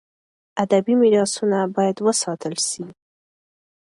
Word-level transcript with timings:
ادبي 0.63 0.93
میراثونه 1.01 1.59
باید 1.75 1.97
وساتل 2.05 2.55
سي. 2.69 2.83